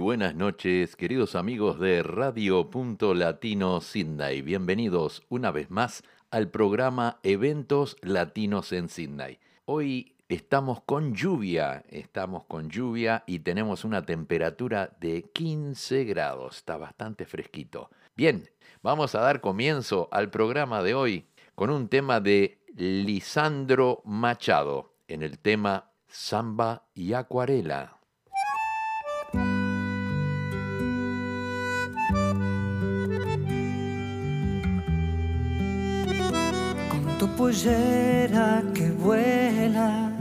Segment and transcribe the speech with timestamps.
[0.00, 4.40] Buenas noches, queridos amigos de Radio Punto Latino Sydney.
[4.40, 9.38] Bienvenidos una vez más al programa Eventos Latinos en Sydney.
[9.66, 16.56] Hoy estamos con lluvia, estamos con lluvia y tenemos una temperatura de 15 grados.
[16.56, 17.90] Está bastante fresquito.
[18.16, 18.48] Bien,
[18.82, 25.22] vamos a dar comienzo al programa de hoy con un tema de Lisandro Machado en
[25.22, 27.99] el tema Samba y Acuarela.
[37.40, 40.12] Pollera que vuela,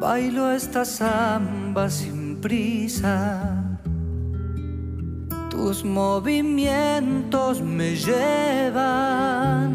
[0.00, 3.16] bailo esta samba sin prisa.
[5.48, 9.70] Tus movimientos me llevan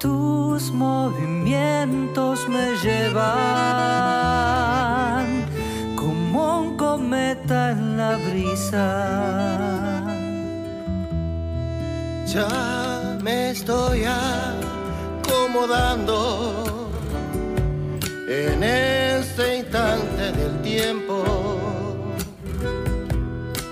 [0.00, 4.61] Tus movimientos me llevan
[8.16, 10.02] brisa.
[12.26, 14.04] Ya me estoy
[15.24, 16.90] acomodando
[18.28, 21.24] en este instante del tiempo.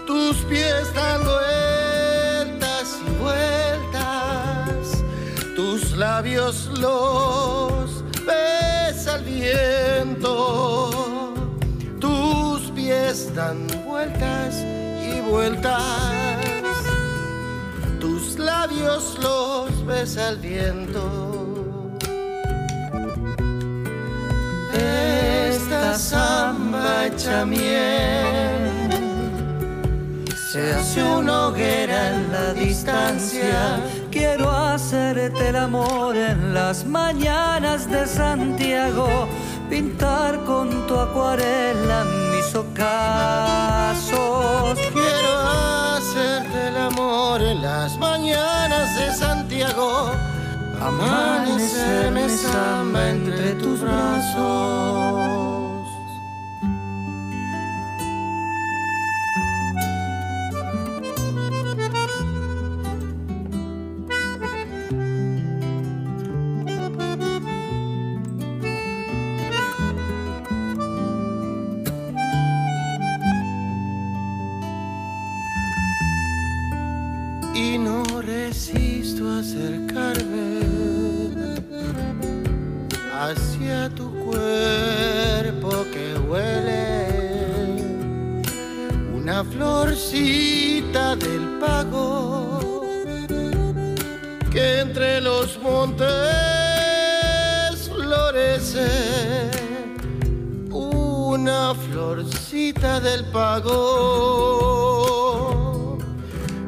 [0.06, 5.02] Tus pies dan vueltas y vueltas,
[5.56, 10.30] tus labios los besa el viento.
[12.00, 13.69] Tus pies dan
[14.00, 14.64] vueltas
[15.04, 15.82] y vueltas,
[18.00, 21.90] tus labios los besa el viento.
[24.72, 28.70] esta samba hecha miel.
[30.50, 33.80] Se hace una hoguera en la distancia.
[34.10, 39.28] Quiero hacerte el amor en las mañanas de Santiago,
[39.68, 44.10] pintar con tu acuarela ocasos.
[44.92, 50.10] Quiero hacerte el amor en las mañanas de Santiago.
[50.80, 55.39] Amanecerme samba entre tus brazos.
[83.88, 87.06] Tu cuerpo que huele
[89.14, 92.82] una florcita del pago
[94.50, 96.08] que entre los montes
[97.88, 98.88] florece
[100.70, 103.80] una florcita del pago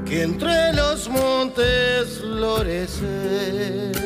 [0.07, 4.02] que entre los montes florece.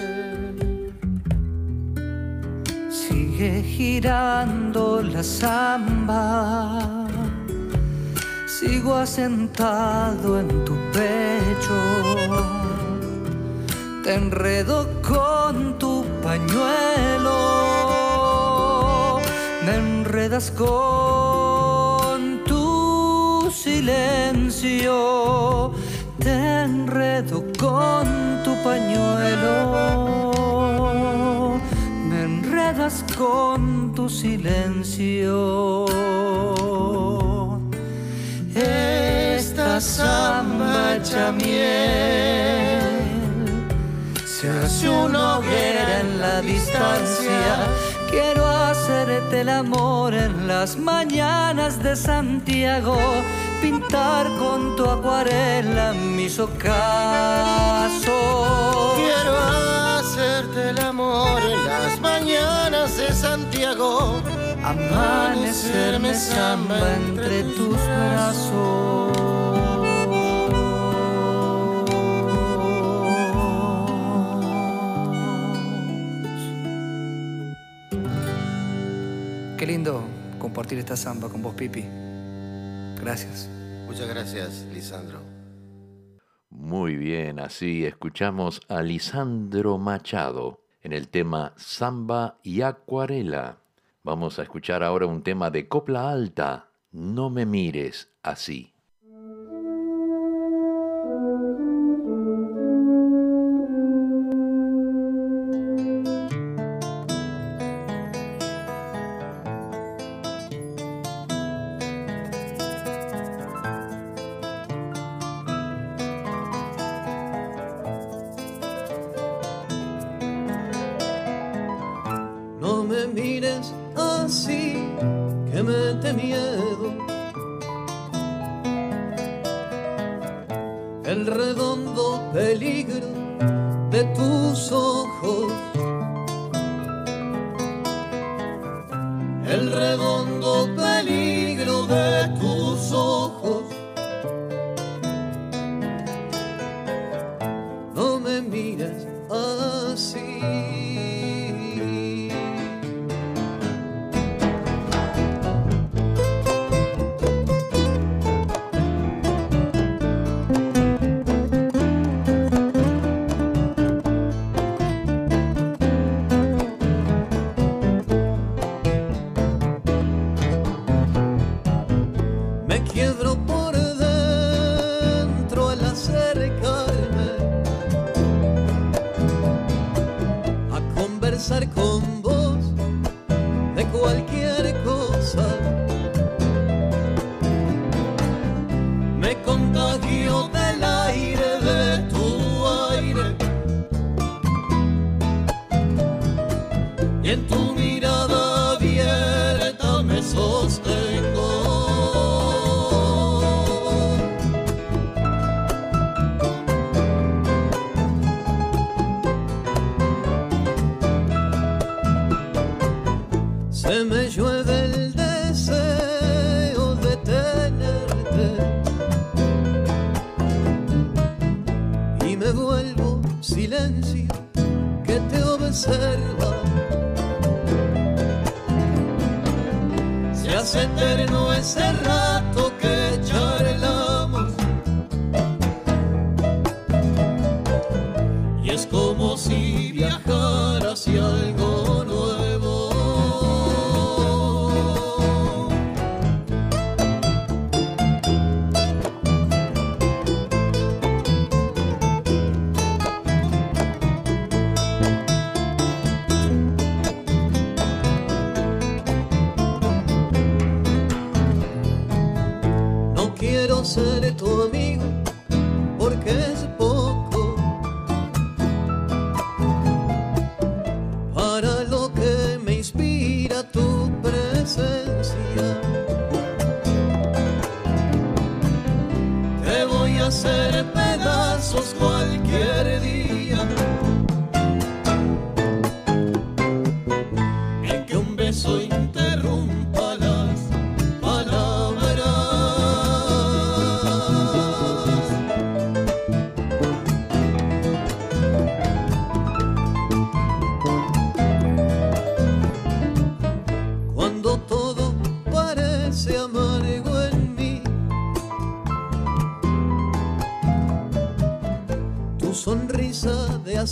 [3.36, 7.06] Sigue girando la samba,
[8.46, 11.76] sigo asentado en tu pecho,
[14.02, 17.36] te enredo con tu pañuelo,
[19.66, 24.94] me enredas con tu silencio.
[26.18, 28.06] Te enredo con
[28.42, 30.05] tu pañuelo,
[33.16, 35.86] con tu silencio.
[38.54, 40.96] Esta samba
[41.32, 42.86] miel
[44.24, 47.66] se hace una hoguera en la distancia.
[48.08, 52.96] Quiero hacerte el amor en las mañanas de Santiago
[53.60, 56.70] pintar con tu acuarela mis ocasos.
[58.94, 59.65] Quiero
[60.56, 64.22] hacerte el amor en las mañanas de Santiago.
[64.62, 69.16] Amanecerme samba entre tus brazos.
[79.58, 80.04] Qué lindo
[80.38, 81.84] compartir esta samba con vos, Pipi.
[83.00, 83.48] Gracias.
[83.86, 85.35] Muchas gracias, Lisandro.
[86.48, 93.58] Muy bien, así escuchamos a Lisandro Machado en el tema Samba y Acuarela.
[94.04, 98.75] Vamos a escuchar ahora un tema de copla alta, No me mires así.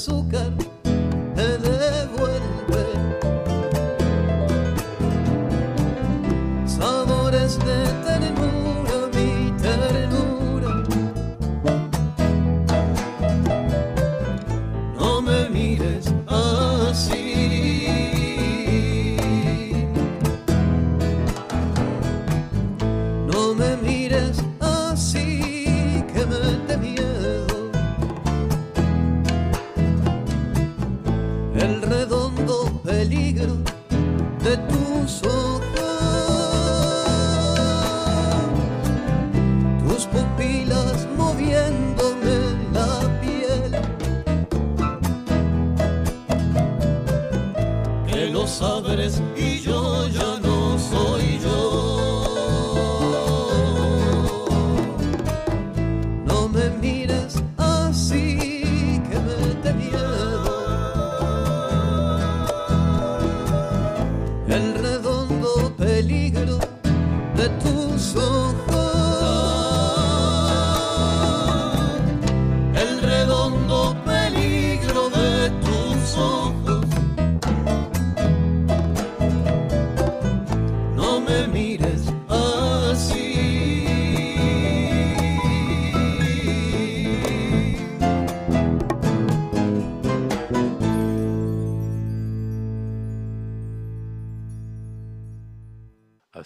[0.05, 0.44] açúcar.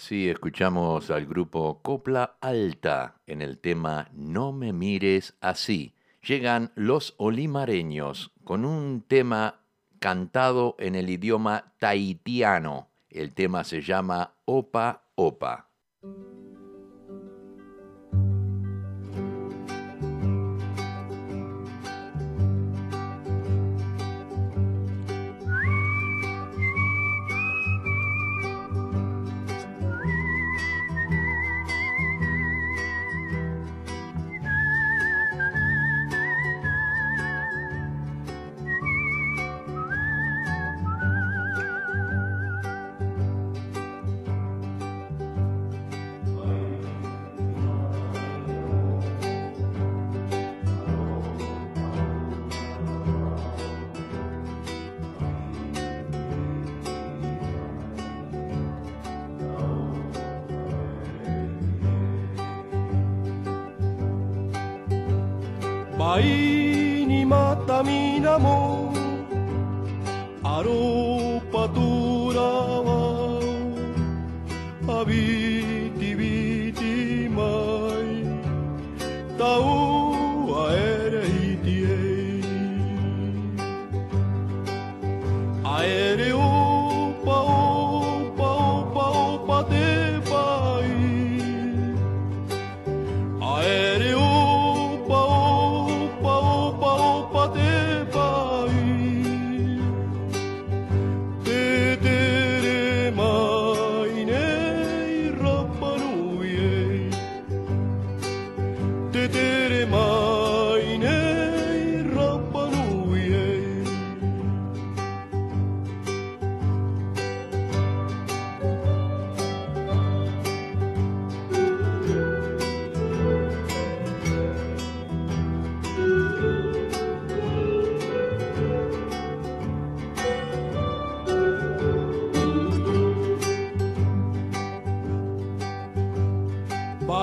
[0.09, 5.93] Sí, escuchamos al grupo Copla Alta en el tema No me mires así.
[6.27, 9.59] Llegan los olimareños con un tema
[9.99, 12.87] cantado en el idioma tahitiano.
[13.11, 15.69] El tema se llama Opa Opa.
[67.79, 68.68] caminamos.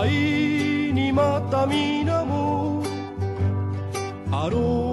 [0.01, 0.11] 愛
[0.93, 2.83] にまた皆も
[4.31, 4.86] あろう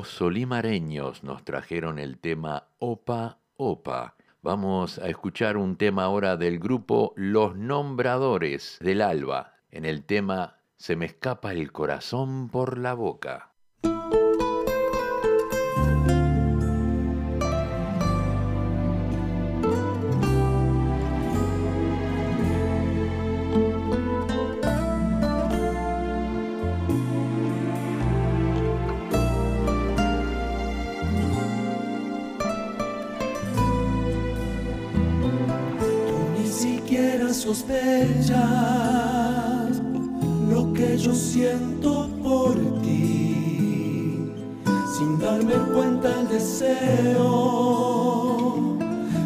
[0.00, 4.14] Los solimareños nos trajeron el tema Opa Opa.
[4.40, 10.56] Vamos a escuchar un tema ahora del grupo Los Nombradores del Alba, en el tema
[10.78, 13.49] Se me escapa el corazón por la boca.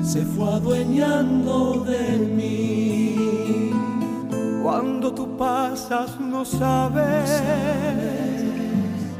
[0.04, 3.70] se fue adueñando de mí.
[4.62, 7.42] Cuando tú pasas no sabes,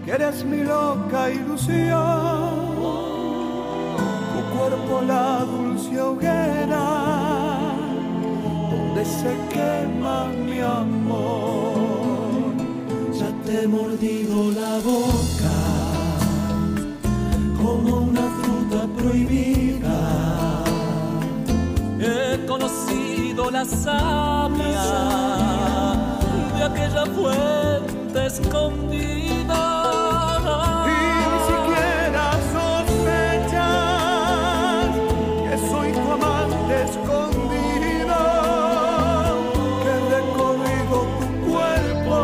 [0.05, 2.75] que eres mi loca ilusión.
[4.33, 6.87] Tu cuerpo la dulce hoguera
[8.71, 11.75] donde se quema mi amor.
[13.19, 15.57] Ya te he mordido la boca
[17.57, 19.64] como una fruta prohibida
[22.07, 24.85] He conocido la savia
[26.55, 29.63] de aquella fuente escondida.
[30.87, 30.99] Y
[31.33, 33.65] ni siquiera sospechar
[35.49, 38.21] que soy tu amante escondida.
[39.87, 42.19] He recorrido tu cuerpo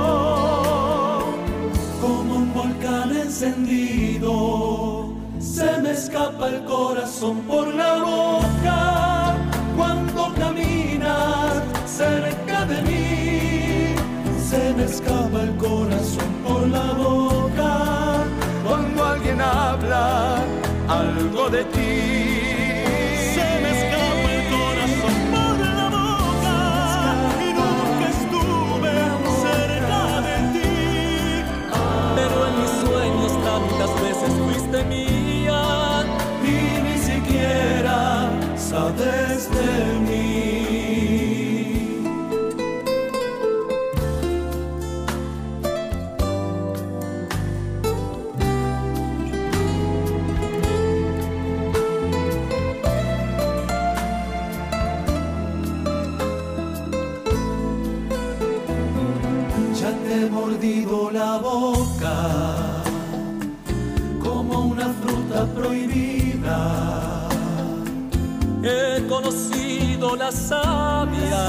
[2.03, 4.33] como un volcán encendido.
[5.39, 8.60] Se me escapa el corazón por la boca.
[15.31, 18.25] acaba el corazón por la boca
[18.67, 20.37] cuando alguien habla
[20.89, 21.90] algo de ti.
[69.31, 71.47] sido la savia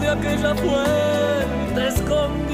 [0.00, 2.47] de aquella fuente escondida.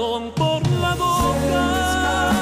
[0.00, 2.32] corazón por la boca.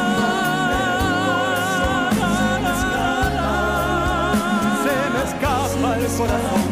[4.84, 6.67] Se me escapa el corazón.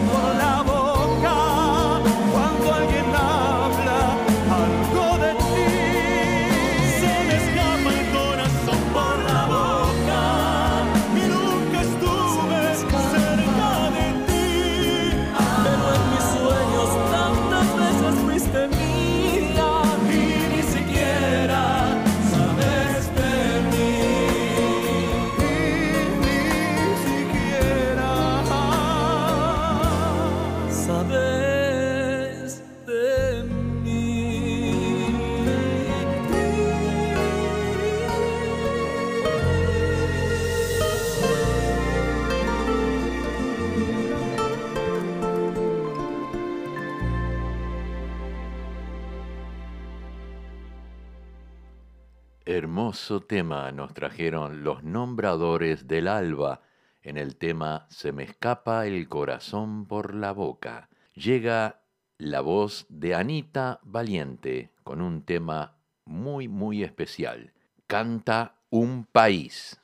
[52.49, 56.63] Hermoso tema nos trajeron los nombradores del alba
[57.07, 60.90] en el tema Se me escapa el corazón por la boca.
[61.14, 61.83] Llega
[62.19, 67.53] la voz de Anita Valiente con un tema muy muy especial.
[67.87, 69.81] Canta un país.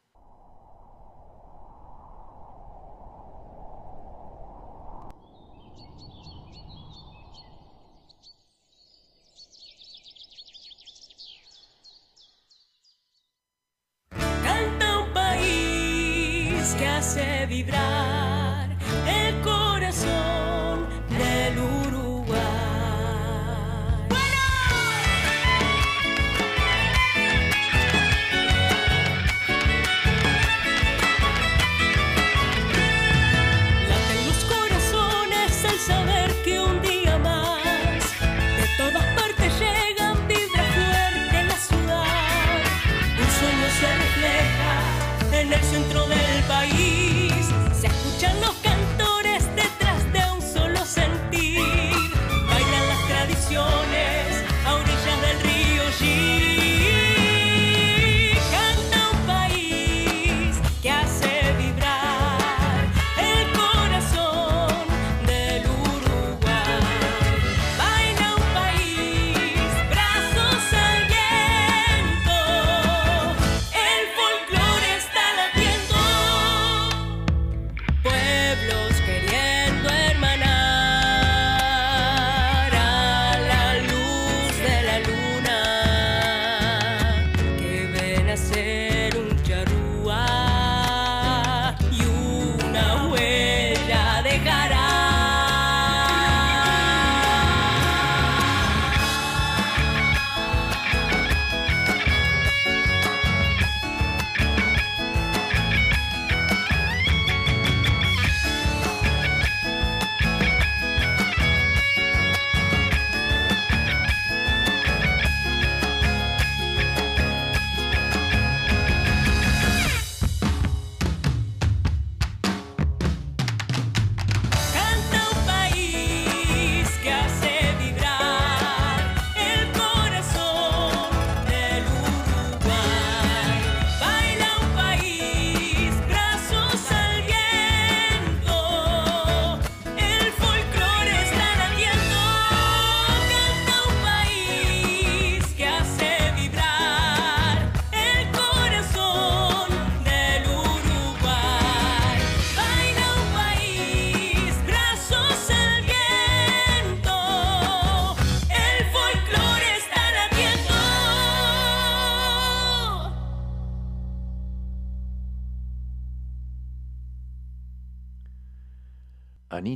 [17.03, 18.69] hace vibrar
[19.09, 20.52] el corazón.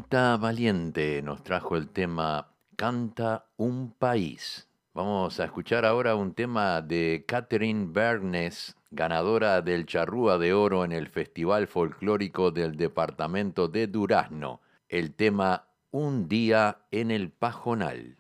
[0.09, 4.69] Valiente nos trajo el tema Canta un país.
[4.95, 10.93] Vamos a escuchar ahora un tema de Catherine Bernes, ganadora del Charrúa de Oro en
[10.93, 14.61] el Festival Folclórico del Departamento de Durazno.
[14.89, 18.17] El tema Un día en el Pajonal.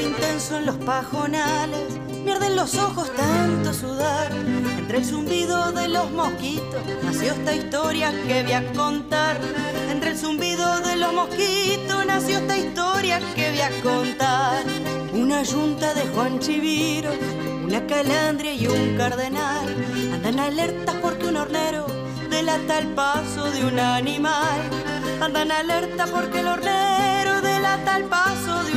[0.00, 4.32] Intenso en los pajonales, pierden los ojos tanto sudar.
[4.78, 9.38] Entre el zumbido de los mosquitos nació esta historia que voy a contar.
[9.90, 14.64] Entre el zumbido de los mosquitos nació esta historia que voy a contar.
[15.12, 17.10] Una yunta de Juan Chiviro,
[17.64, 19.68] una calandria y un cardenal
[20.14, 21.86] andan alertas porque un hornero
[22.30, 24.60] delata el paso de un animal.
[25.20, 28.29] Andan alerta porque el hornero delata el paso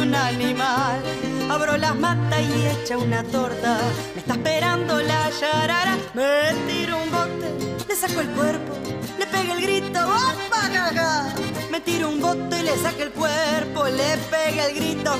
[0.03, 1.01] un animal.
[1.49, 3.77] Abro las matas y echa una torta.
[4.13, 5.97] Me está esperando la yarara.
[6.13, 8.73] Me tiro un bote, le saco el cuerpo,
[9.17, 9.99] le pega el grito.
[9.99, 11.33] ¡Opa, gaga!
[11.71, 15.11] Me tiro un bote y le saco el cuerpo, le pega el grito.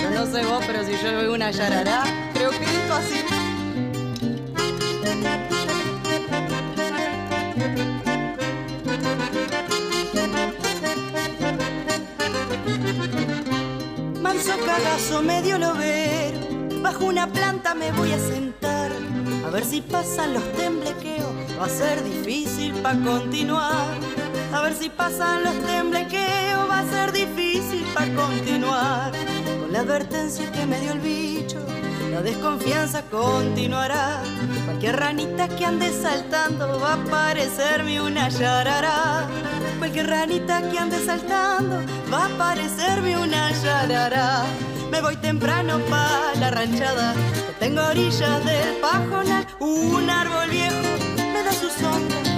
[0.00, 3.33] Yo no sé vos, pero si yo veo una yarara, creo que grito así.
[14.34, 16.40] Manso cagazo medio lobero,
[16.82, 18.90] bajo una planta me voy a sentar.
[19.46, 23.94] A ver si pasan los temblequeos, va a ser difícil pa' continuar.
[24.52, 29.12] A ver si pasan los temblequeos, va a ser difícil pa' continuar.
[29.60, 31.60] Con la advertencia que me dio el bicho,
[32.10, 34.20] la desconfianza continuará.
[34.64, 39.28] Cualquier ranita que ande saltando va a parecerme una yarara.
[39.84, 41.76] Cualquier ranita que ande saltando
[42.10, 44.46] va a parecerme una yarara.
[44.90, 47.12] Me voy temprano pa' la ranchada,
[47.60, 49.46] tengo orillas del pajonal.
[49.60, 50.80] Un árbol viejo
[51.34, 52.33] me da su sombra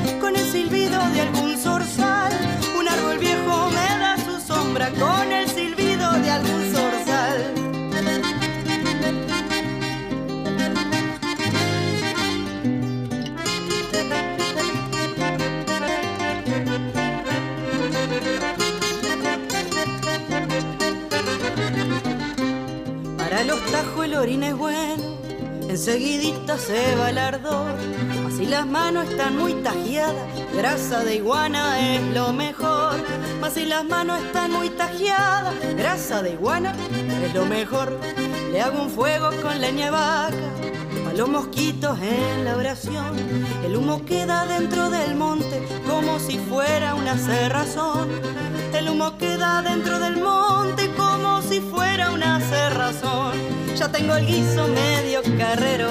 [25.77, 27.77] enseguidita se va el ardor.
[28.27, 32.95] Así las manos están muy tajeadas, grasa de iguana es lo mejor.
[33.53, 36.75] Si las manos están muy tajeadas, grasa de iguana
[37.25, 38.01] es lo mejor.
[38.53, 40.37] Le hago un fuego con leña vaca,
[41.09, 43.13] a los mosquitos en la oración.
[43.63, 48.09] El humo queda dentro del monte como si fuera una cerrazón.
[48.73, 53.56] El humo queda dentro del monte como si fuera una cerrazón.
[53.77, 55.89] Ya tengo el guiso medio carrero,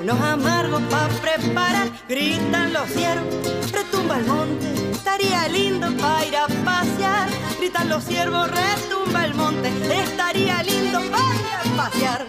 [0.00, 1.88] unos amargos pa' preparar.
[2.08, 7.28] Gritan los ciervos, retumba el monte, estaría lindo pa' ir a pasear.
[7.58, 12.26] Gritan los ciervos, retumba el monte, estaría lindo pa' ir a pasear.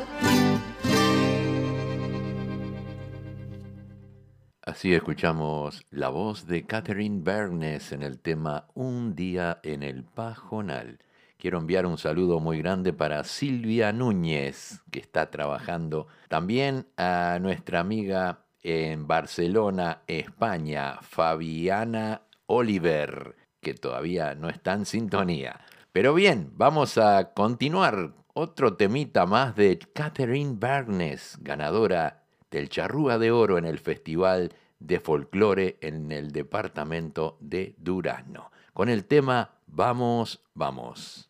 [4.61, 10.99] Así escuchamos la voz de Catherine Bernes en el tema Un día en el Pajonal.
[11.47, 16.07] Quiero enviar un saludo muy grande para Silvia Núñez, que está trabajando.
[16.27, 25.61] También a nuestra amiga en Barcelona, España, Fabiana Oliver, que todavía no está en sintonía.
[25.93, 28.11] Pero bien, vamos a continuar.
[28.33, 34.99] Otro temita más de Catherine Bernes, ganadora del Charrúa de Oro en el Festival de
[34.99, 41.26] Folclore en el departamento de Durazno, con el tema Vamos, vamos.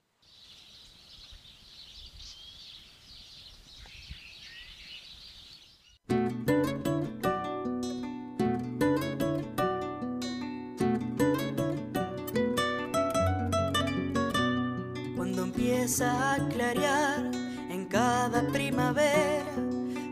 [15.88, 17.32] A clarear
[17.69, 19.45] en cada primavera,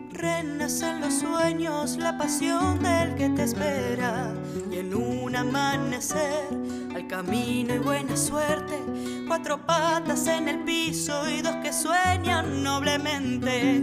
[0.09, 4.33] renacen los sueños, la pasión del que te espera.
[4.71, 6.47] Y en un amanecer,
[6.95, 8.79] al camino y buena suerte,
[9.27, 13.81] cuatro patas en el piso y dos que sueñan noblemente.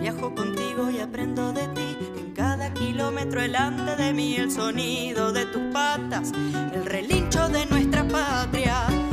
[0.00, 1.98] Viajo contigo y aprendo de ti.
[2.18, 6.32] En cada kilómetro delante de mí el sonido de tus patas,
[6.72, 9.05] el relincho de nuestra patria.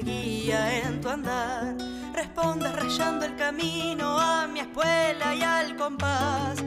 [0.00, 1.76] Guía en tu andar.
[2.14, 6.62] Responde rayando el camino a mi escuela y al compás.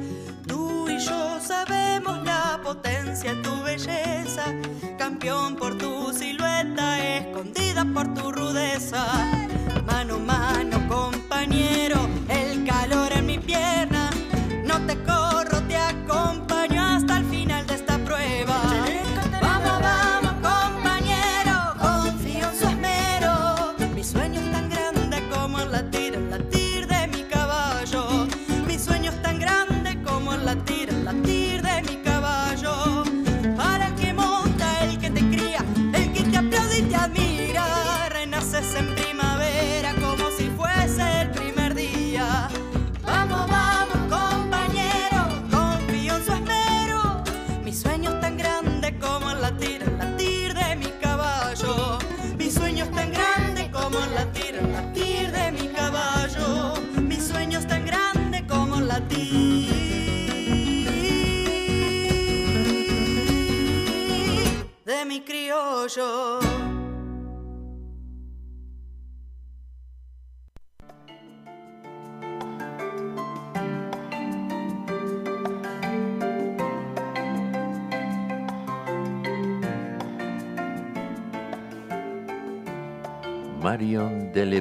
[0.45, 4.45] Tú y yo sabemos la potencia de tu belleza,
[4.97, 9.05] campeón por tu silueta, escondida por tu rudeza.
[9.85, 11.97] Mano mano, compañero,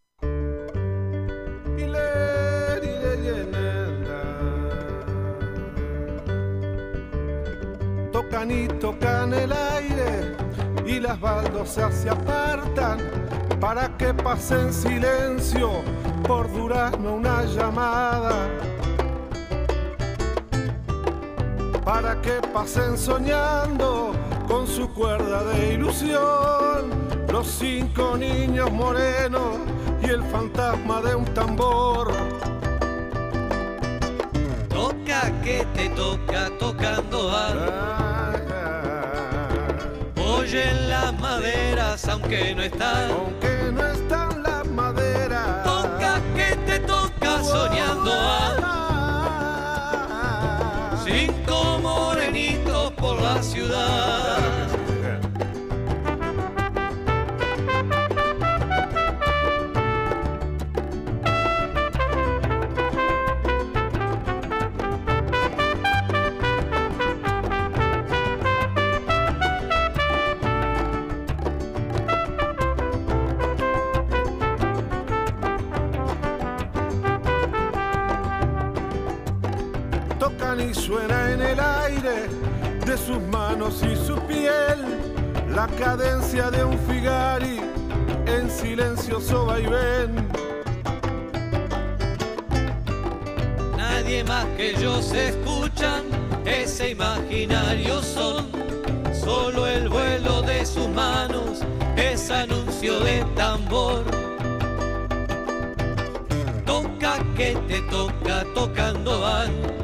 [8.14, 10.38] Tocan y tocan el aire
[10.86, 13.27] y las baldosas se apartan
[13.60, 15.82] para que pase en silencio
[16.28, 18.48] por durazno una llamada.
[21.84, 24.14] Para que pasen soñando
[24.48, 29.58] con su cuerda de ilusión los cinco niños morenos
[30.02, 32.12] y el fantasma de un tambor.
[34.70, 38.07] Toca que te toca tocando algo.
[40.48, 43.12] Oyen las maderas aunque no están.
[43.12, 45.66] Aunque no están las maderas.
[45.66, 48.77] Toca que te toca soñando algo.
[83.58, 84.78] Manos y su piel
[85.50, 87.60] la cadencia de un figari
[88.28, 90.28] en silencioso vaivén.
[93.76, 96.04] Nadie más que ellos escuchan
[96.46, 98.48] ese imaginario son.
[99.14, 101.62] Solo el vuelo de sus manos
[101.96, 104.04] es anuncio de tambor.
[106.66, 109.77] Toca que te toca tocando van.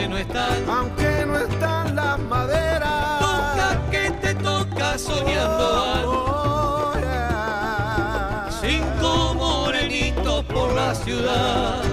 [0.00, 0.68] Aunque no están.
[0.68, 3.20] Aunque no están las maderas.
[3.20, 6.06] Toca que te toca soñando.
[6.06, 8.48] Oh, yeah.
[8.60, 11.89] Cinco morenitos por la ciudad.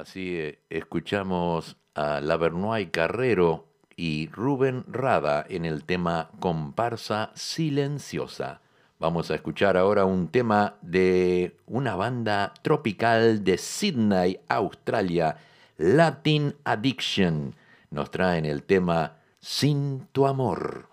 [0.00, 8.62] Así eh, escuchamos a Lavernoy Carrero y Rubén Rada en el tema Comparsa Silenciosa.
[8.98, 15.36] Vamos a escuchar ahora un tema de una banda tropical de Sydney, Australia,
[15.76, 17.54] Latin Addiction.
[17.90, 20.89] Nos traen el tema Sin tu amor.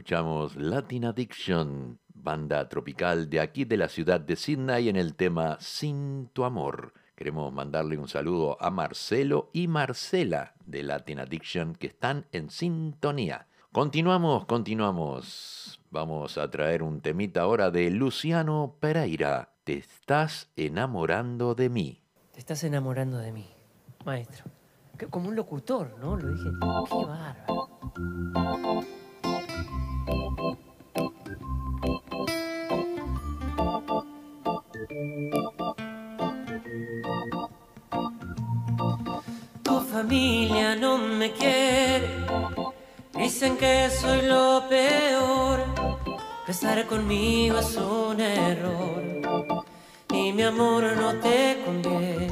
[0.00, 5.58] escuchamos Latin Addiction, banda tropical de aquí de la ciudad de Sydney en el tema
[5.60, 6.94] Sin tu amor.
[7.14, 13.46] Queremos mandarle un saludo a Marcelo y Marcela de Latin Addiction que están en sintonía.
[13.72, 15.82] Continuamos, continuamos.
[15.90, 19.52] Vamos a traer un temita ahora de Luciano Pereira.
[19.64, 22.02] Te estás enamorando de mí.
[22.32, 23.50] Te estás enamorando de mí,
[24.06, 24.46] maestro.
[25.10, 26.16] Como un locutor, ¿no?
[26.16, 26.48] Lo dije.
[26.88, 27.70] Qué bárbaro.
[39.62, 42.08] Tu familia no me quiere.
[43.14, 45.64] Dicen que soy lo peor.
[46.48, 49.02] Estar conmigo es un error.
[50.12, 52.28] Y mi amor no te conviene.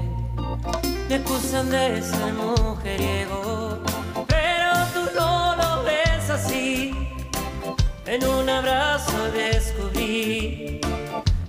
[1.09, 3.79] Me acusan de ser mujeriego.
[4.27, 7.08] Pero tú no lo ves así.
[8.11, 10.81] En un abrazo descubrí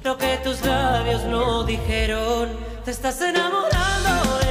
[0.04, 2.50] lo que tus labios no dijeron.
[2.84, 4.49] Te estás enamorando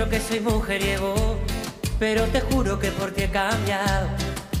[0.00, 1.14] dicho que soy mujeriego,
[1.98, 4.08] pero te juro que por ti he cambiado.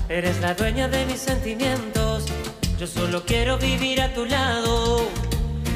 [0.08, 2.26] Eres la dueña de mis sentimientos,
[2.78, 5.08] yo solo quiero vivir a tu lado.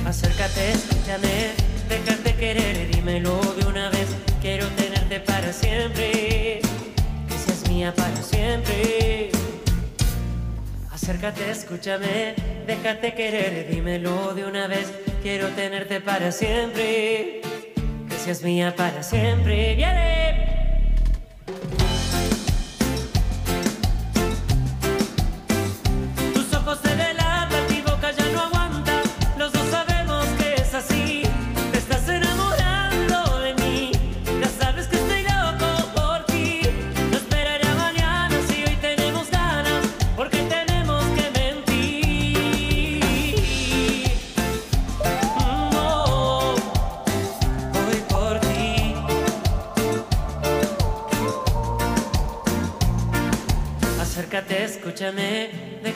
[0.07, 1.53] Acércate, escúchame,
[1.89, 4.09] déjate querer dímelo de una vez.
[4.43, 6.61] Quiero tenerte para siempre,
[7.29, 9.31] que seas mía para siempre.
[10.93, 12.35] Acércate, escúchame,
[12.67, 14.93] déjate querer dímelo de una vez.
[15.23, 17.41] Quiero tenerte para siempre,
[18.25, 19.75] seas mía para siempre.
[19.75, 20.24] ¡Viene!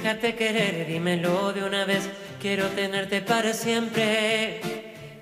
[0.08, 2.08] Déjate querer, dímelo de una vez.
[2.40, 4.58] Quiero tenerte para siempre,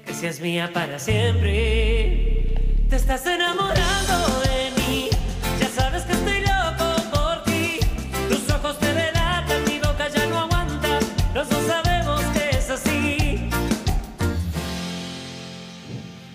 [0.06, 2.54] que seas mía para siempre.
[2.88, 5.10] Te estás enamorando de mí,
[5.58, 7.80] ya sabes que estoy loco por ti.
[8.28, 11.00] Tus ojos te delatan, mi boca ya no aguanta.
[11.34, 13.50] Los dos sabemos que es así.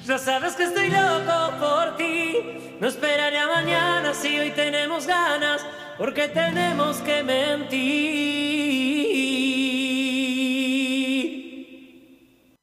[0.06, 2.36] Ya sabes que estoy loco por ti.
[2.82, 5.66] No esperaré a mañana si hoy tenemos ganas,
[6.02, 7.78] porque tenemos que mentir.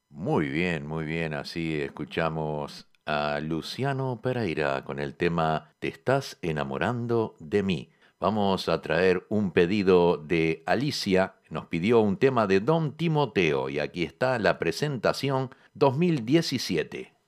[0.09, 1.33] Muy bien, muy bien.
[1.33, 7.91] Así escuchamos a Luciano Pereira con el tema Te estás enamorando de mí.
[8.19, 11.35] Vamos a traer un pedido de Alicia.
[11.49, 17.18] Nos pidió un tema de Don Timoteo y aquí está la presentación 2017.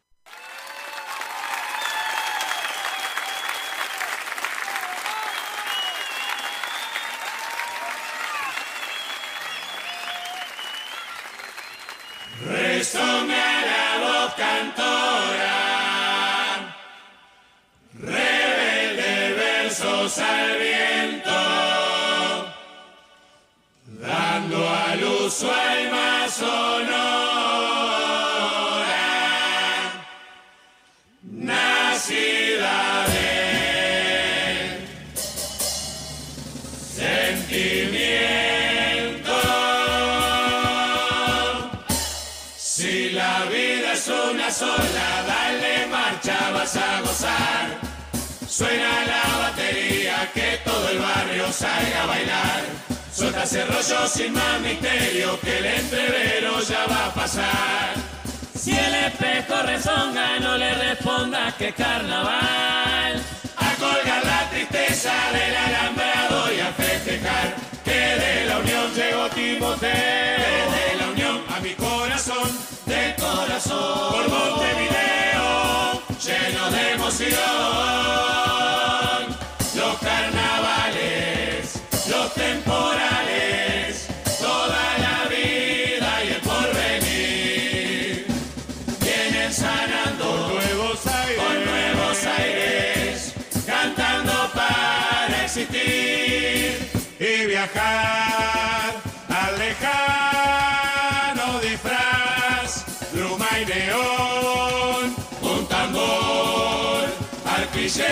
[97.67, 98.93] Mirar
[99.29, 107.05] al lejano disfraz, pluma y neón, un tambor,
[107.45, 108.07] arpillera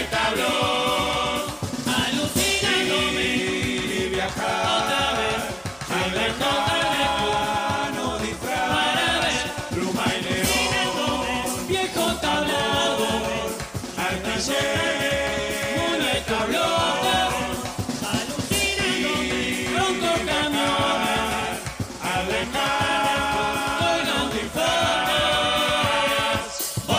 [0.00, 1.42] y tablón.
[2.04, 5.42] Alucinándome Y viajar otra vez.
[5.98, 9.46] al lejano disfraz, para ver.
[9.70, 13.08] pluma y neón, viejo tablado,
[13.96, 15.07] arpillera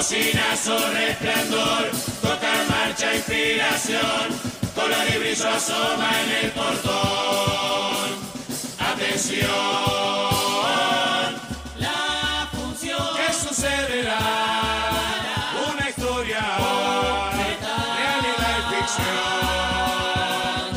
[0.09, 4.41] Bocinazo, resplandor, toca marcha, inspiración,
[4.73, 8.17] color y brillo asoma en el portón.
[8.79, 9.49] Atención,
[11.77, 14.17] la función ¿qué sucederá?
[15.71, 16.41] Una historia,
[17.99, 20.69] realidad y ficción.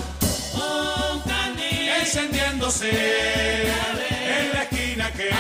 [0.61, 2.91] un candil encendiéndose
[4.27, 5.31] en la esquina que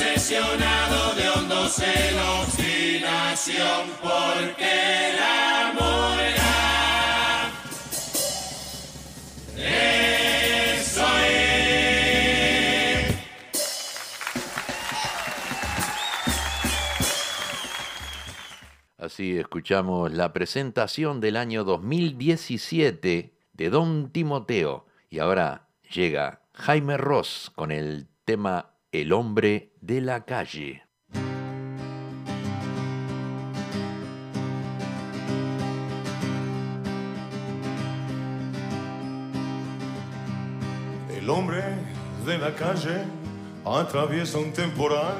[0.00, 7.52] obsesionado de hondo celo obstinación porque el amor era
[9.56, 13.14] eso es
[18.96, 24.86] Así escuchamos la presentación del año 2017 de Don Timoteo.
[25.10, 30.82] Y ahora llega Jaime Ross con el tema El hombre de la calle.
[41.08, 41.62] El hombre
[42.26, 43.04] de la calle
[43.64, 45.18] atraviesa un temporal,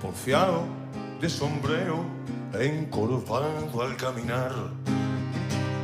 [0.00, 0.62] porfiado
[1.20, 2.02] de sombrero,
[2.58, 4.54] encorvado al caminar.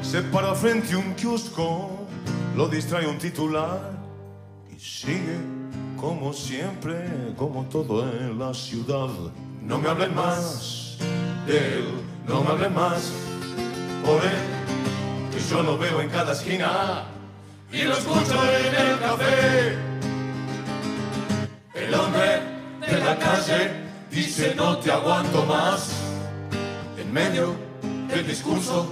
[0.00, 2.06] Se para frente a un kiosco,
[2.56, 3.92] lo distrae un titular
[4.74, 5.59] y sigue
[6.00, 6.96] como siempre,
[7.36, 9.10] como todo en la ciudad.
[9.62, 10.96] No me hablen más
[11.46, 11.84] de él,
[12.26, 13.12] no me hablen más
[14.04, 17.04] por él, que yo lo veo en cada esquina
[17.70, 19.78] y lo escucho en el café.
[21.74, 22.40] El hombre
[22.86, 23.70] de la calle
[24.10, 25.92] dice no te aguanto más.
[26.96, 27.54] En medio
[28.08, 28.86] del discurso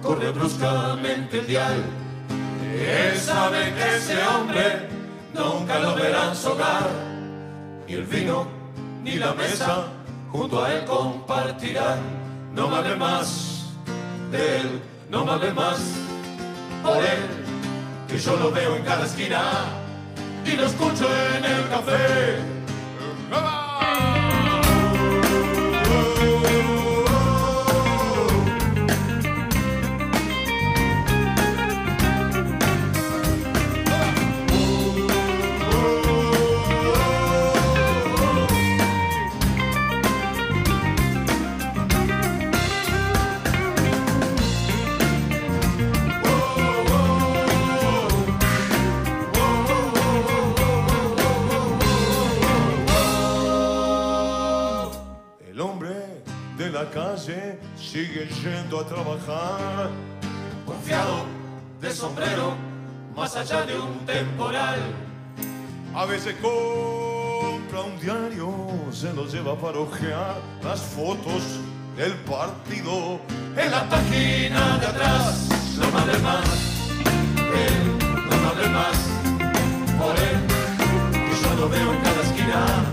[0.00, 1.82] corre bruscamente el dial.
[2.72, 4.91] Él sabe que ese hombre
[5.34, 6.88] nunca lo verá en su hogar.
[7.86, 8.46] Ni el vino
[9.02, 9.86] ni la mesa
[10.30, 12.00] junto a él compartirán.
[12.54, 13.70] No me más
[14.30, 15.80] de él, no me más
[16.82, 17.42] por él
[18.08, 19.42] que yo lo veo en cada esquina
[20.44, 22.36] y lo escucho en el café.
[56.92, 59.90] Calle sigue yendo a trabajar,
[60.66, 61.24] confiado
[61.80, 62.54] de sombrero,
[63.16, 64.78] más allá de un temporal.
[65.94, 68.48] A veces compra un diario,
[68.92, 71.60] se lo lleva para ojear las fotos
[71.96, 73.20] del partido
[73.56, 75.48] en la página de atrás.
[75.78, 76.46] No me hable más,
[77.36, 77.98] él,
[78.30, 78.96] no me hable más,
[79.98, 80.38] por él,
[81.12, 82.91] que yo lo veo en cada esquina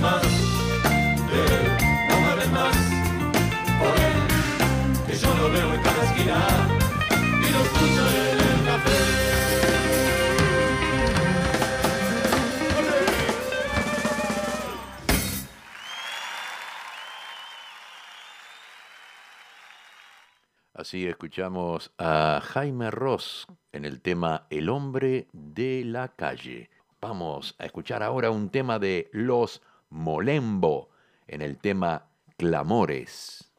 [0.00, 1.78] más, eh,
[2.08, 2.76] no me ven más,
[3.78, 6.46] por él, que yo lo veo en cada esquina
[7.38, 8.98] y lo escucho en el café.
[20.72, 26.70] Así escuchamos a Jaime Ross en el tema El hombre de la calle.
[27.02, 29.60] Vamos a escuchar ahora un tema de Los
[29.90, 30.90] Molembo
[31.26, 33.52] en el tema Clamores.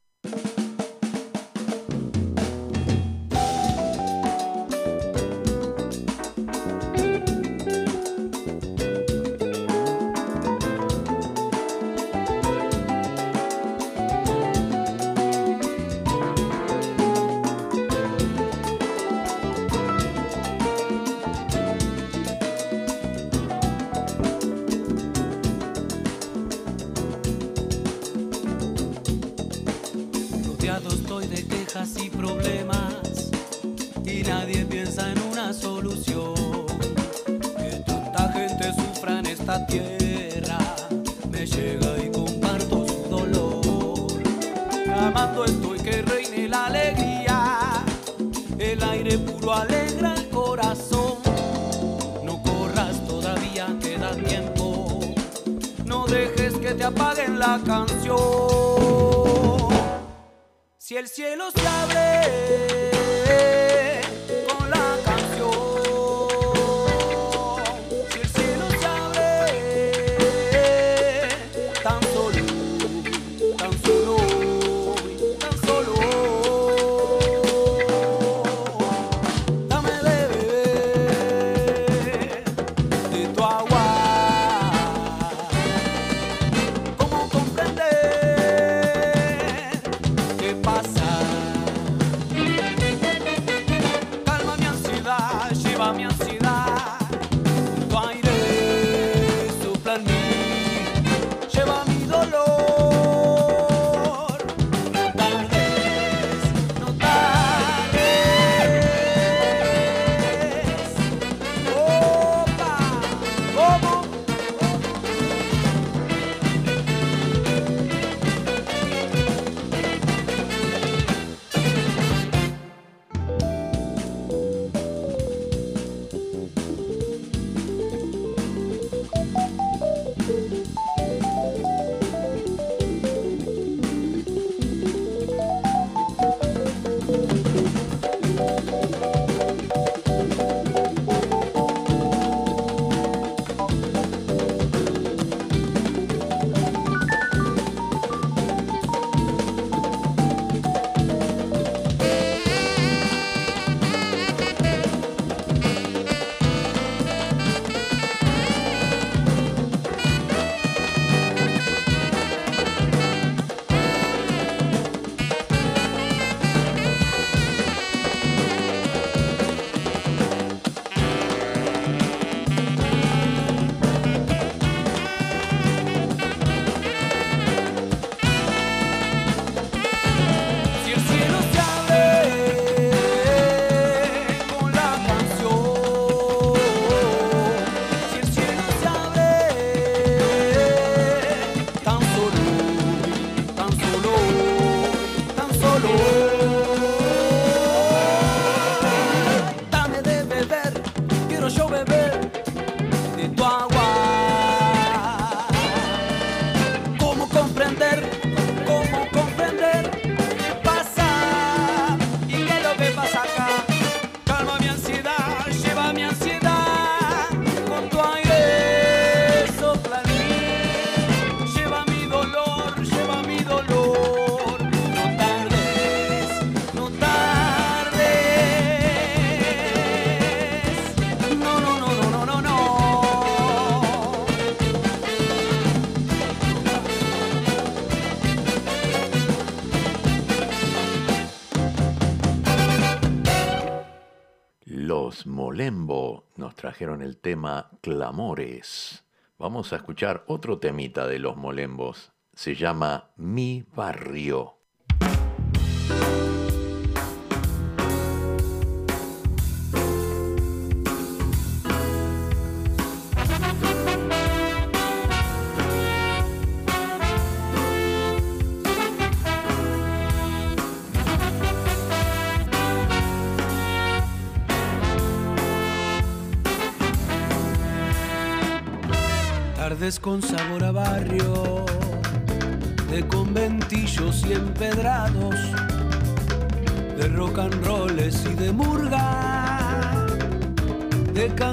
[245.41, 249.03] Molembo nos trajeron el tema Clamores.
[249.39, 252.11] Vamos a escuchar otro temita de los Molembos.
[252.35, 254.59] Se llama Mi Barrio.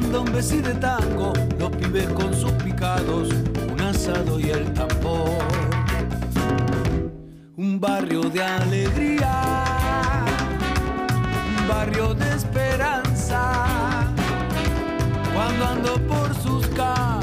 [0.08, 3.28] Candombes y de tango, los pibes con sus picados,
[3.70, 5.28] un asado y el tambor.
[7.56, 9.64] Un barrio de alegría,
[11.58, 13.52] un barrio de esperanza.
[15.34, 17.17] Cuando ando por sus calles,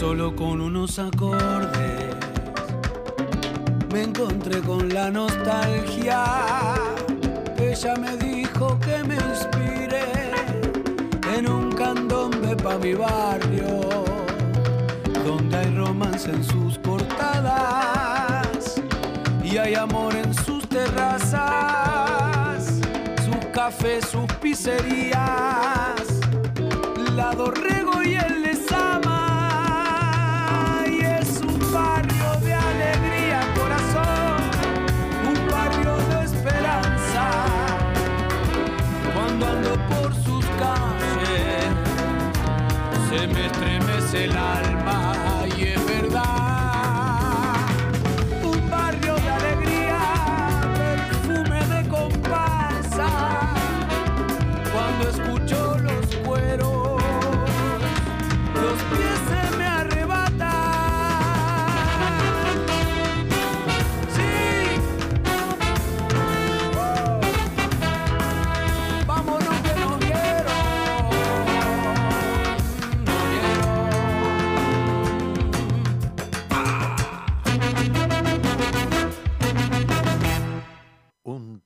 [0.00, 2.16] solo con unos acordes
[3.92, 6.24] me encontré con la nostalgia.
[7.58, 10.06] Ella me dijo que me inspire
[11.36, 13.90] en un candombe pa' mi barrio,
[15.26, 18.80] donde hay romance en sus portadas
[19.44, 22.80] y hay amor en sus terrazas,
[23.22, 26.00] sus cafés, sus pizzerías,
[27.14, 28.49] la Dorrego y el
[39.90, 41.70] por sus calles,
[43.08, 44.79] se me estremece el alma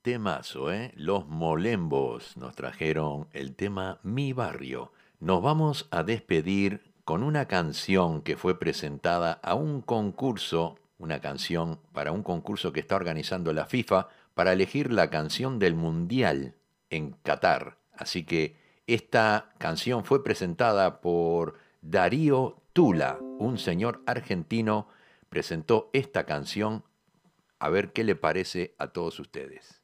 [0.04, 0.92] temazo, ¿eh?
[0.96, 4.92] Los Molembos nos trajeron el tema Mi Barrio.
[5.18, 11.80] Nos vamos a despedir con una canción que fue presentada a un concurso, una canción
[11.94, 16.54] para un concurso que está organizando la FIFA para elegir la canción del Mundial
[16.90, 17.78] en Qatar.
[17.96, 24.86] Así que esta canción fue presentada por Darío Tula, un señor argentino,
[25.30, 26.84] presentó esta canción
[27.58, 29.83] a ver qué le parece a todos ustedes.